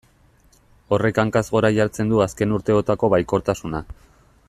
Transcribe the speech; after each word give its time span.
Horrek 0.97 1.19
hankaz 1.25 1.43
gora 1.57 1.71
jartzen 1.75 2.09
du 2.15 2.23
azken 2.25 2.57
urteotako 2.59 3.11
baikortasuna. 3.17 3.85